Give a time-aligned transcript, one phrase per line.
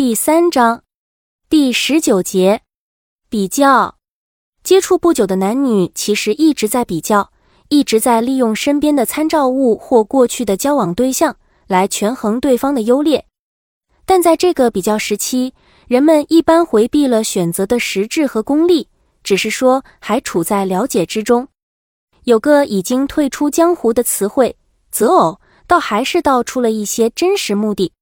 [0.00, 0.82] 第三章
[1.50, 2.62] 第十九节
[3.28, 3.98] 比较。
[4.64, 7.30] 接触不久的男女其实一直在比较，
[7.68, 11.36] 一直在利用身边的参照物或过去的交往对象
[11.66, 13.26] 来权衡对方的优劣。
[14.06, 15.52] 但在这个比较时期，
[15.86, 18.88] 人们一般回避了选择的实质和功利，
[19.22, 21.48] 只是说还处在了解之中。
[22.24, 24.56] 有个已经退出江湖的词汇
[24.90, 25.38] “择偶”，
[25.68, 27.92] 倒还是道出了一些真实目的。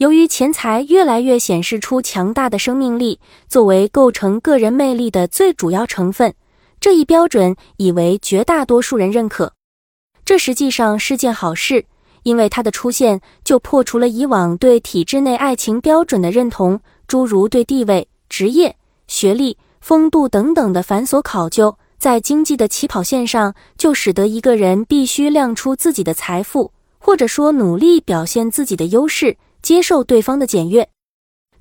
[0.00, 6.32] 由于钱财越来越显示出强大的生命力，作为构成个人魅力的最主要成分，
[6.80, 9.52] 这一标准已为绝大多数人认可。
[10.24, 11.84] 这实际上是件好事，
[12.22, 18.74] 因为它的出现就破除了以往对体制内爱情标准的认同，诸如对地位、职业、
[19.06, 29.36] 学历、风度等等的繁琐考究，在经济的起跑线上就使得一个人必须亮出自己的财富，或者说努力表现自己的优势。
[29.70, 30.88] 接受对方的检阅，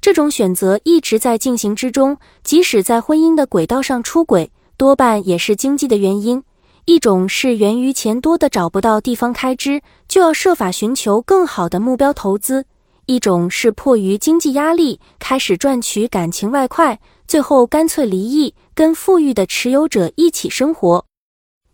[0.01, 2.17] 这种选择一直在进行之中。
[2.43, 6.43] 即使在婚姻的轨道上出轨，多半也是经济的原因。
[6.85, 12.63] 一种是源于钱多的找不到地方开支，就要设法寻求更好的目标投资；
[13.05, 21.05] 一种是迫于经济压力，开始赚取感情外快，最后干脆离异，跟富裕的持有者一起生活。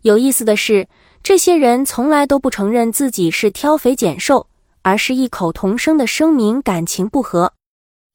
[0.02, 0.86] 有意思的是，
[1.22, 4.48] 这些人从来都不承认自己是挑肥拣瘦。
[4.86, 7.52] 而是异口同声的声明感情不和。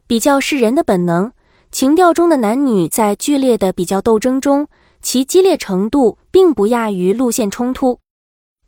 [0.07, 1.33] 比较是人的本能，
[1.69, 4.69] 情调中的男女在剧烈的比较斗争中，
[5.01, 7.99] 其激烈程度并不亚于路线冲突，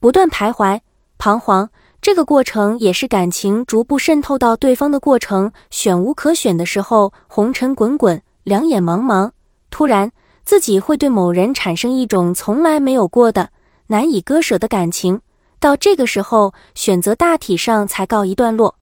[0.02, 0.82] 不断徘徊、
[1.18, 1.70] 彷徨。
[2.02, 5.54] 这个过程也是感情逐步渗透到对方的过程。
[5.70, 9.32] 选无可选的时候，红尘滚滚，两眼茫茫。
[9.70, 10.12] 突然，
[10.44, 13.52] 自己会对某人产生一种从来没有过的、
[13.88, 15.22] 难以割舍的感情。
[15.64, 18.76] 到这个时候，选择大体上才告一段落。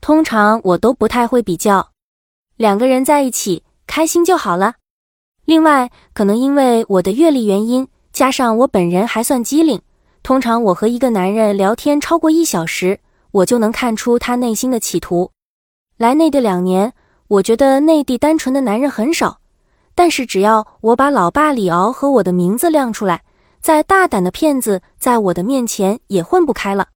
[0.00, 1.90] 通常我都不太会比较，
[2.56, 4.74] 两个人在一起开心就好了。
[5.44, 9.80] 另外，可能因为我的阅历原因，加上我本人还算机灵，
[10.24, 12.98] 通常我和一个男人聊天超过一小时，
[13.30, 15.30] 我就能看出他内心的企图。
[15.98, 16.94] 来内地两年，
[17.28, 19.38] 我觉得内地单纯的男人很少，
[19.94, 23.22] 但是只要我把老爸李敖和我的名字亮出来。
[23.68, 26.88] 再大胆的骗子，在我的面前也混不开了。